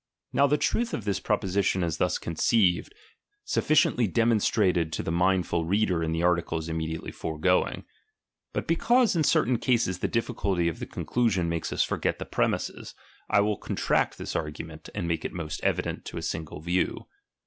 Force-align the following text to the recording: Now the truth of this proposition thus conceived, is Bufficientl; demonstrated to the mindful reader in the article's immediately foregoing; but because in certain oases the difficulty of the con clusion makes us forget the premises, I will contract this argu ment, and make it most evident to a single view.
Now 0.33 0.47
the 0.47 0.57
truth 0.57 0.95
of 0.95 1.05
this 1.05 1.19
proposition 1.19 1.81
thus 1.81 2.17
conceived, 2.17 2.91
is 3.45 3.51
Bufficientl; 3.53 4.11
demonstrated 4.11 4.91
to 4.93 5.03
the 5.03 5.11
mindful 5.11 5.63
reader 5.65 6.01
in 6.01 6.11
the 6.11 6.23
article's 6.23 6.67
immediately 6.67 7.11
foregoing; 7.11 7.85
but 8.51 8.65
because 8.65 9.15
in 9.15 9.23
certain 9.23 9.59
oases 9.59 9.99
the 9.99 10.07
difficulty 10.07 10.67
of 10.67 10.79
the 10.79 10.87
con 10.87 11.05
clusion 11.05 11.45
makes 11.45 11.71
us 11.71 11.83
forget 11.83 12.17
the 12.17 12.25
premises, 12.25 12.95
I 13.29 13.41
will 13.41 13.57
contract 13.57 14.17
this 14.17 14.33
argu 14.33 14.65
ment, 14.65 14.89
and 14.95 15.07
make 15.07 15.23
it 15.23 15.33
most 15.33 15.63
evident 15.63 16.03
to 16.05 16.17
a 16.17 16.23
single 16.23 16.61
view. 16.61 17.05